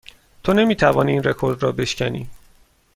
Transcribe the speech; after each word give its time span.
تو 0.43 0.53
نمی 0.53 0.75
توانی 0.75 1.11
این 1.11 1.23
رکورد 1.23 1.63
را 1.63 1.71
بشکنی. 1.71 2.29